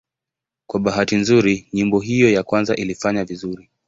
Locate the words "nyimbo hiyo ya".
1.73-2.43